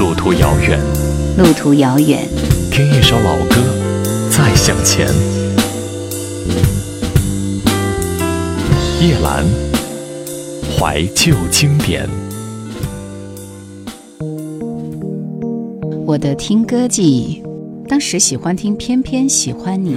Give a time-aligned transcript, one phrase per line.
[0.00, 0.78] 路途遥远，
[1.36, 2.28] 路途遥远，
[2.70, 3.56] 听一首老歌，
[4.30, 5.08] 再向前。
[9.00, 9.44] 叶兰，
[10.78, 12.08] 怀旧经典。
[16.06, 17.42] 我的听歌记忆，
[17.88, 19.94] 当时喜欢听《偏偏喜欢你》，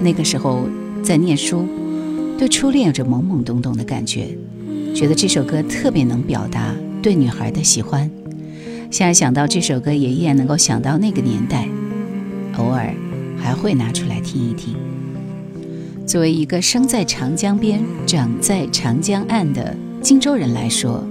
[0.00, 0.66] 那个时候
[1.04, 1.66] 在念书，
[2.38, 4.28] 对初恋有着懵懵懂懂的感觉，
[4.94, 8.10] 觉得这首歌特别能表达对女孩的喜欢。
[8.90, 11.68] 现在想到这首歌，也依然能够想到那个年代，
[12.56, 12.92] 偶尔
[13.38, 14.74] 还会拿出来听一听。
[16.04, 21.04] 作为一个生在长江边、长在长江岸的荆州人来说，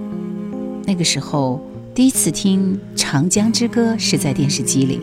[0.86, 1.62] 那个时候
[1.95, 5.00] 第一次听《长江之歌》是在电视机里。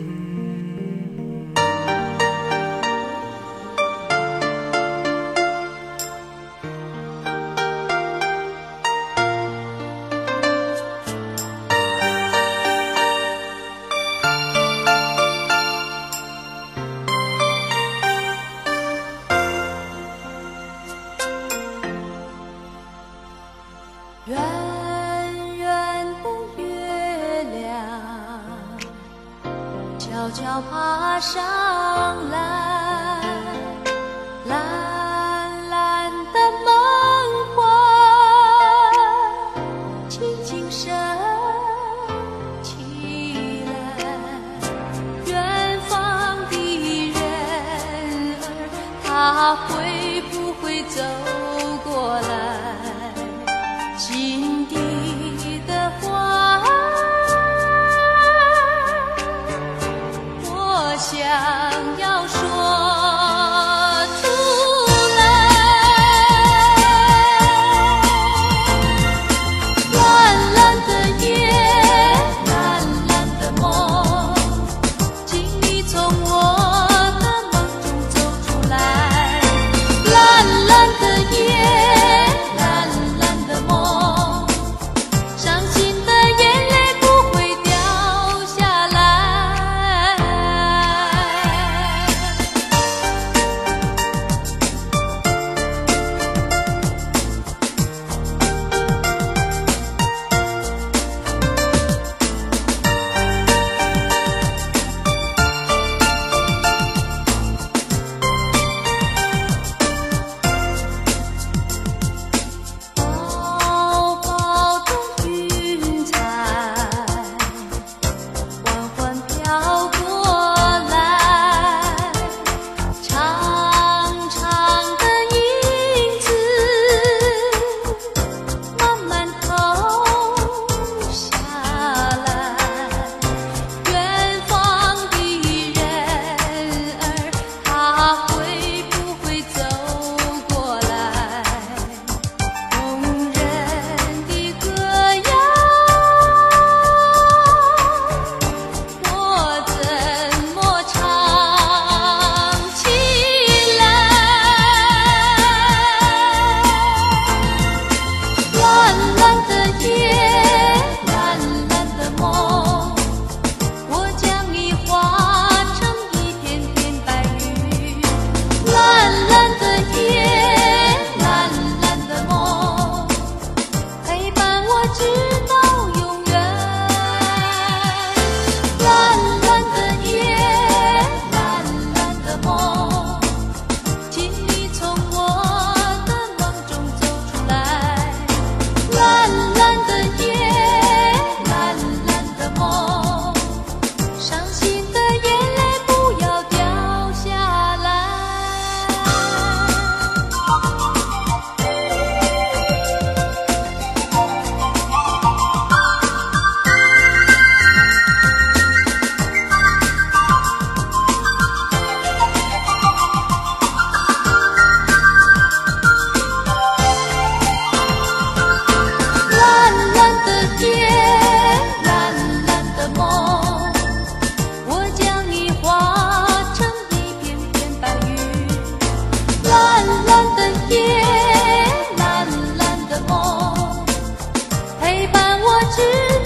[235.69, 236.16] 只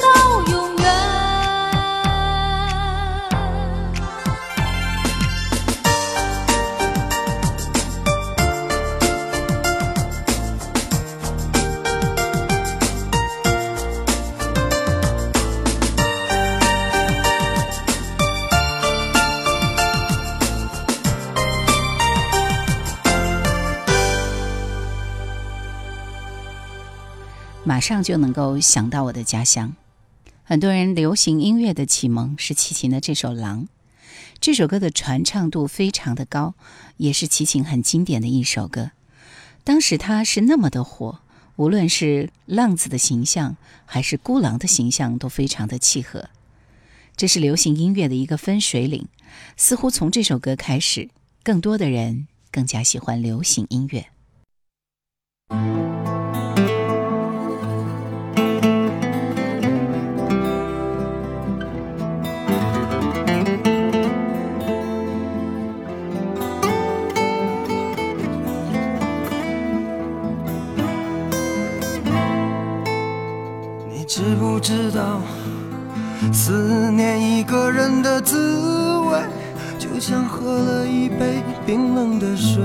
[27.82, 29.74] 上就能够想到我的家乡。
[30.44, 33.64] 很多人流行音乐的启蒙是齐秦的这首《狼》，
[34.40, 36.54] 这首歌的传唱度非常的高，
[36.98, 38.92] 也是齐秦很经典的一首歌。
[39.64, 41.20] 当时他是那么的火，
[41.56, 43.56] 无论是浪子的形象
[43.86, 46.30] 还是孤狼的形象都非常的契合。
[47.16, 49.08] 这是流行音乐的一个分水岭，
[49.56, 51.10] 似乎从这首歌开始，
[51.44, 54.08] 更多的人更加喜欢流行音乐。
[74.14, 75.22] 知不知道，
[76.34, 79.18] 思念一个人的滋味，
[79.80, 82.62] 就像喝了一杯冰冷的水，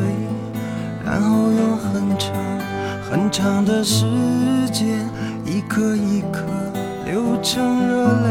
[1.04, 2.34] 然后用很长
[3.08, 4.04] 很长的时
[4.72, 5.08] 间，
[5.44, 6.42] 一颗一颗
[7.04, 8.28] 流成热泪。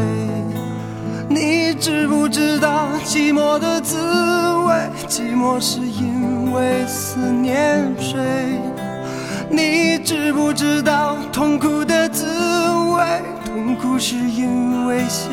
[1.26, 4.74] 你知不知道寂寞的滋味？
[5.08, 8.60] 寂寞是因为思念谁？
[9.48, 12.75] 你知不知道痛苦的滋味？
[13.44, 15.32] 痛苦是因为想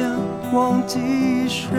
[0.53, 0.99] 忘记
[1.47, 1.69] 谁？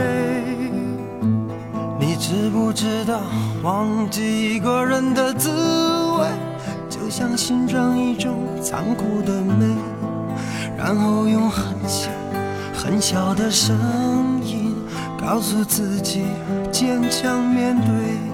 [1.99, 3.21] 你知不知道
[3.63, 5.51] 忘记一个人的滋
[6.19, 6.27] 味，
[6.89, 9.75] 就像欣赏一种残酷的美，
[10.77, 12.11] 然后用很小
[12.75, 13.75] 很小的声
[14.45, 14.75] 音
[15.21, 16.25] 告诉自己
[16.71, 18.34] 坚强面对。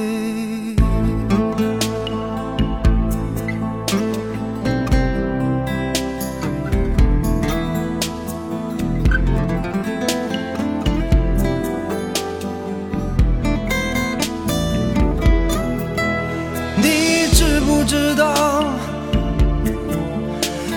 [17.81, 18.63] 不知道？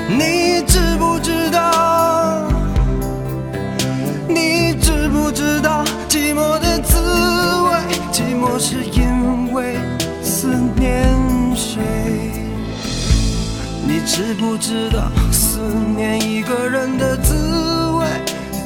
[0.09, 2.49] 你知不知道？
[4.27, 6.97] 你知不知道寂寞的滋
[7.61, 7.77] 味？
[8.11, 9.77] 寂寞是因为
[10.23, 11.07] 思念
[11.55, 11.83] 谁？
[13.87, 15.61] 你知不知道思
[15.95, 17.35] 念一个人的滋
[17.99, 18.07] 味，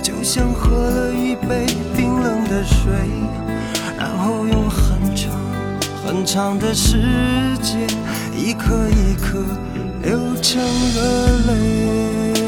[0.01, 2.93] 就像喝了一杯冰冷的水，
[3.99, 5.33] 然后用很长
[6.07, 7.03] 很长的时
[7.61, 7.87] 间，
[8.39, 9.45] 一颗一颗
[10.01, 12.48] 流成了泪。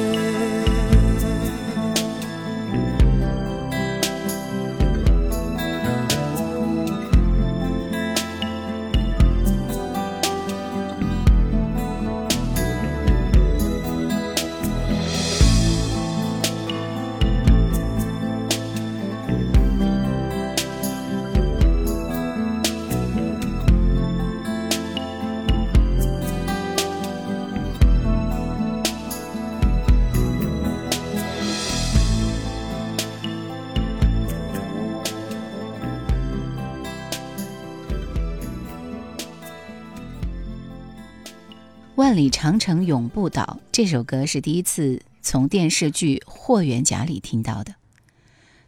[42.11, 47.76] 万里长城永不倒这首歌是第一次从电视剧《霍元甲》里听到的。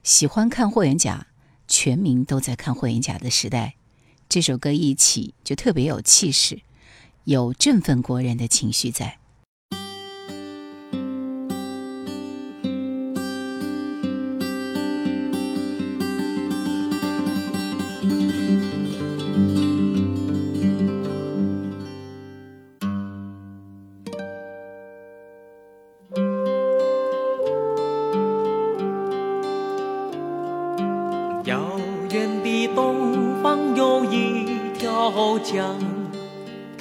[0.04, 1.26] 喜欢看《霍元甲》，
[1.66, 3.74] 全民都在看《霍元甲》的时代，
[4.28, 6.62] 这首歌一起就特别有气势，
[7.24, 9.18] 有振奋国人的情绪在。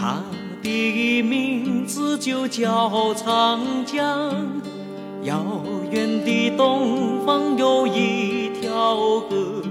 [0.01, 0.20] 它
[0.63, 4.34] 的名字就叫长江。
[5.22, 5.46] 遥
[5.91, 8.96] 远的东方有一条
[9.29, 9.62] 河，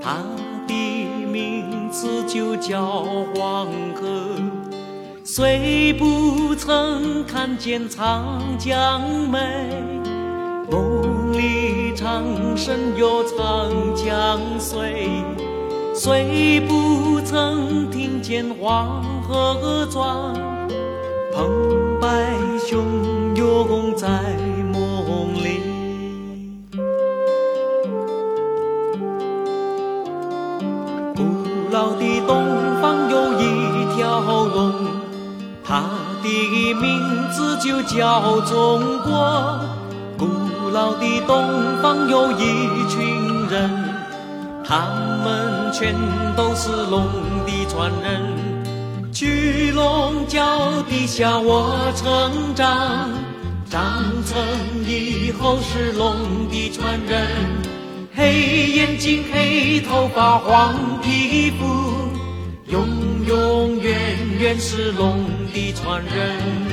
[0.00, 0.18] 它
[0.68, 4.30] 的名字就叫黄河。
[5.24, 9.40] 虽不曾看见长江美。
[10.70, 12.22] 梦里常
[12.56, 15.24] 神有长江水，
[15.94, 20.32] 虽不曾听见黄河壮，
[21.34, 22.34] 澎湃
[22.66, 24.08] 汹涌在
[24.72, 25.60] 梦里。
[31.14, 31.22] 古
[31.70, 32.42] 老的东
[32.80, 34.72] 方有一条龙，
[35.62, 35.84] 它
[36.22, 39.60] 的名字就叫中国。
[40.18, 41.44] 古老的东
[41.82, 43.70] 方有一群人，
[44.64, 44.86] 他
[45.22, 45.94] 们全
[46.36, 47.06] 都是龙
[47.46, 49.10] 的传人。
[49.10, 53.08] 巨龙脚底下我成长，
[53.68, 54.38] 长成
[54.86, 56.14] 以后是龙
[56.50, 57.26] 的传人。
[58.14, 61.64] 黑眼睛、黑头发、黄皮肤，
[62.66, 62.86] 永
[63.26, 65.24] 永远远是龙
[65.54, 66.71] 的传人。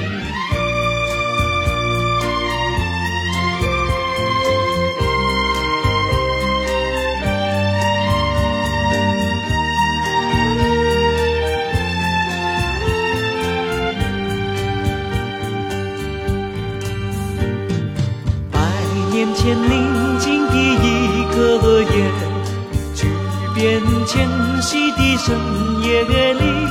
[26.03, 26.68] 夜里，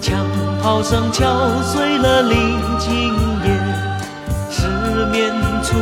[0.00, 0.26] 枪
[0.62, 1.24] 炮声敲
[1.62, 3.12] 碎了林静
[3.44, 3.48] 夜，
[4.50, 4.68] 失
[5.12, 5.32] 眠
[5.62, 5.74] 处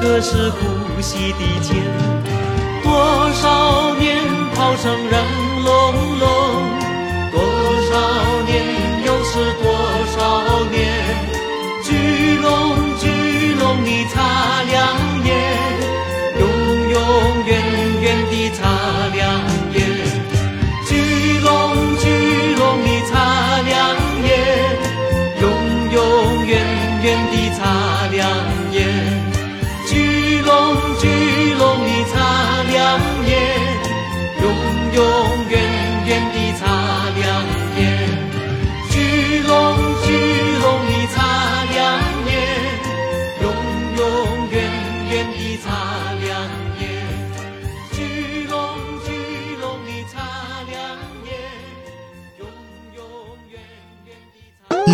[0.00, 1.76] 隔世呼吸的间，
[2.82, 4.22] 多少年
[4.54, 5.14] 炮声仍
[5.64, 5.68] 隆
[6.18, 6.26] 隆，
[7.32, 7.40] 多
[7.90, 7.92] 少
[8.46, 8.50] 年
[9.04, 9.32] 又是
[9.62, 9.69] 多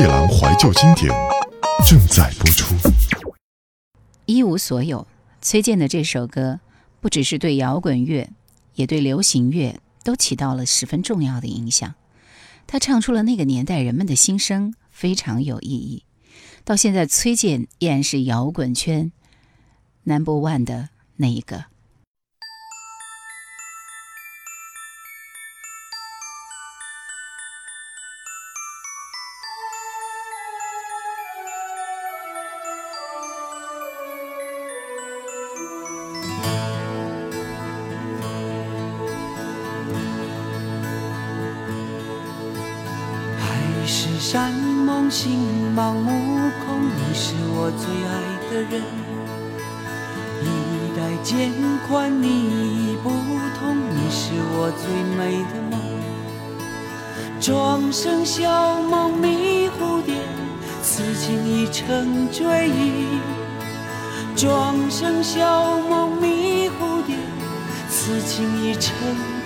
[0.06, 1.12] 夜阑怀旧经典
[1.84, 2.76] 正在播出。
[4.26, 5.04] 一无所有，
[5.42, 6.60] 崔健的这首歌
[7.00, 8.30] 不只是对摇滚乐，
[8.76, 11.96] 也对流行乐都起到了十分重要的影响。
[12.68, 16.04] 他唱出了那个年代人们的心声，非常有意义。
[16.62, 19.10] 到现在，崔健依然是摇滚圈
[20.04, 21.64] number one 的那一个。
[44.36, 45.38] 山盟，心
[45.74, 46.10] 盲目
[46.66, 48.12] 空，你是我最爱
[48.50, 48.82] 的人。
[50.42, 50.46] 衣
[50.94, 51.50] 带渐
[51.88, 53.08] 宽，你已不
[53.58, 55.80] 同，你是我最美的梦。
[57.40, 60.16] 庄生晓梦迷蝴蝶，
[60.82, 63.18] 此情已成追忆。
[64.36, 67.16] 庄生晓梦迷蝴蝶，
[67.88, 68.92] 此情已成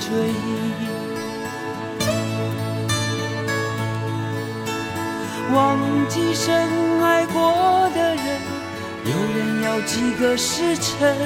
[0.01, 0.70] 追忆。
[5.53, 5.79] 忘
[6.09, 8.25] 记深爱过的人，
[9.05, 11.17] 有人要几个时辰？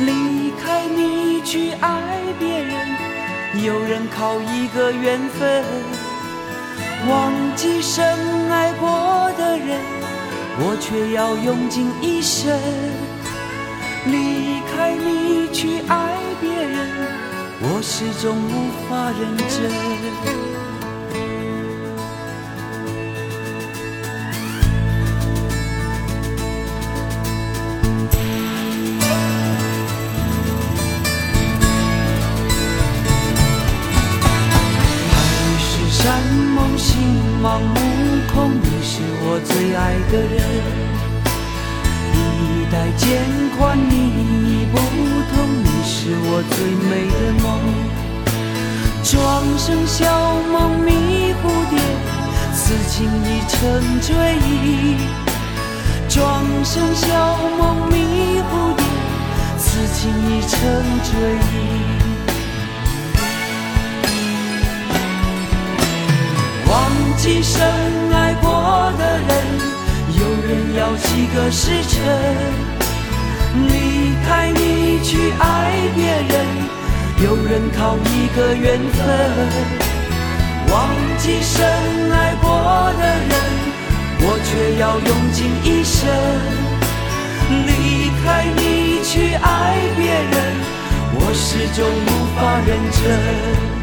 [0.00, 1.90] 离开你去爱
[2.38, 5.64] 别人，有人靠一个缘分。
[7.08, 8.04] 忘记深
[8.50, 9.78] 爱过的人，
[10.58, 12.58] 我却要用尽一生。
[14.06, 16.88] 离开你去爱别人，
[17.60, 20.63] 我始终无法认真。
[37.44, 37.76] 心盲目
[38.32, 40.40] 空，你是我最爱的人。
[42.14, 42.16] 衣
[42.72, 43.04] 带渐
[43.58, 44.74] 宽，你已不
[45.28, 45.92] 同，你是
[46.24, 46.56] 我最
[46.88, 47.46] 美的梦。
[49.04, 49.12] 庄
[49.58, 50.00] 生晓
[50.50, 51.76] 梦迷蝴蝶，
[52.54, 53.52] 此情已成
[54.00, 54.08] 追
[54.48, 54.96] 忆。
[56.08, 56.16] 庄
[56.64, 57.60] 生晓梦
[57.90, 58.80] 迷蝴蝶，
[59.58, 60.50] 此情已成
[61.04, 61.12] 追
[61.52, 61.73] 忆。
[67.16, 67.62] 记深
[68.12, 69.30] 爱过的人，
[70.18, 71.94] 有人要几个时辰？
[73.68, 75.42] 离开你去爱
[75.94, 76.32] 别人，
[77.24, 78.98] 有人靠一个缘分。
[80.70, 80.74] 忘
[81.18, 81.64] 记深
[82.12, 82.48] 爱过
[82.98, 83.32] 的人，
[84.20, 86.00] 我却要用尽一生。
[87.66, 90.34] 离开你去爱别人，
[91.14, 93.73] 我始终无法认真。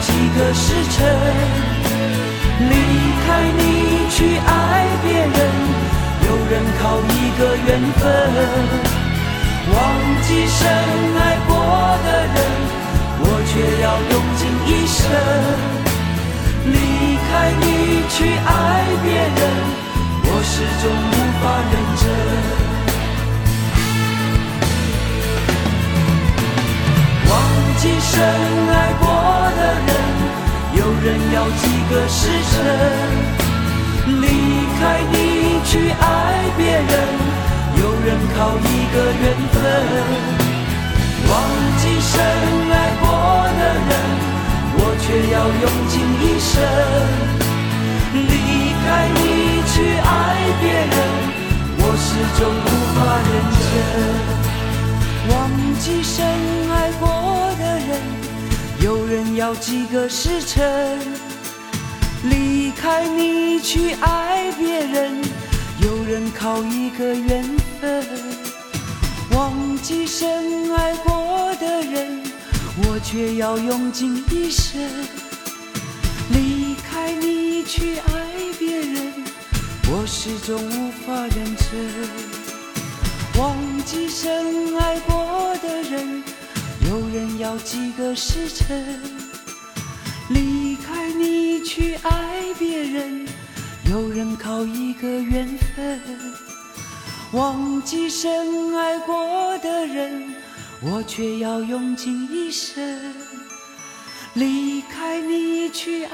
[0.00, 0.98] 几个时辰？
[2.60, 2.74] 离
[3.24, 3.26] 开
[3.56, 3.60] 你
[4.10, 4.48] 去爱
[5.02, 5.30] 别人，
[6.26, 8.02] 有人靠一个缘分。
[9.72, 9.74] 忘
[10.26, 10.58] 记深
[11.16, 11.50] 爱过
[12.04, 12.36] 的人，
[13.22, 13.52] 我却
[13.82, 14.98] 要用尽一生。
[16.66, 16.74] 离
[17.26, 17.30] 开
[17.60, 17.64] 你
[18.10, 18.50] 去爱
[19.02, 19.06] 别
[19.38, 19.40] 人，
[20.24, 20.52] 我始
[20.82, 22.02] 终无法认真。
[27.30, 27.32] 忘
[27.78, 28.12] 记深
[28.68, 28.69] 爱，
[31.10, 32.54] 人要几个时辰？
[34.22, 34.26] 离
[34.78, 35.14] 开你
[35.64, 36.04] 去爱
[36.56, 36.88] 别人。
[37.82, 39.58] 有人靠一个缘分，
[41.28, 41.32] 忘
[41.78, 42.12] 记深
[42.70, 43.04] 爱过
[43.58, 43.92] 的人，
[44.78, 46.52] 我却要用尽一生。
[48.14, 48.22] 离
[48.84, 48.86] 开
[49.18, 49.18] 你
[49.66, 50.08] 去爱
[50.60, 50.62] 别
[50.92, 50.94] 人，
[51.78, 53.68] 我始终无法认真。
[55.30, 55.34] 忘
[55.80, 56.14] 记深
[56.70, 57.02] 爱过
[57.58, 57.90] 的人，
[58.90, 60.98] 有人要几个时辰？
[62.24, 65.22] 离开你去爱别人，
[65.80, 67.44] 有人靠一个缘
[67.80, 68.04] 分。
[69.30, 72.20] 忘记深爱过的人，
[72.82, 74.80] 我却要用尽一生。
[76.32, 78.12] 离开你去爱
[78.58, 79.12] 别人，
[79.86, 81.70] 我始终无法认真。
[83.38, 86.24] 忘记深爱过的人，
[86.90, 89.00] 有人要几个时辰？
[90.30, 93.28] 离开你去爱别人，
[93.88, 96.00] 有人靠一个缘分。
[97.30, 100.34] 忘记深爱过的人，
[100.80, 102.82] 我却要用尽一生。
[104.34, 106.10] 离开你去爱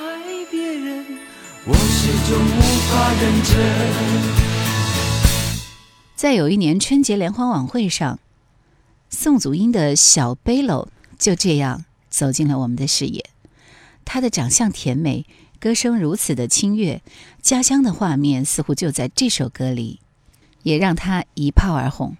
[0.50, 1.06] 别人，
[1.64, 2.60] 我始终无
[2.90, 3.56] 法认真。
[6.14, 8.18] 在有一年春节联欢晚会上，
[9.26, 10.86] 宋祖英的小背篓
[11.18, 13.28] 就这样走进了我们的视野。
[14.04, 15.26] 她的长相甜美，
[15.58, 17.02] 歌声如此的清越，
[17.42, 19.98] 家乡的画面似乎就在这首歌里。
[20.62, 22.16] 也让她一炮而红。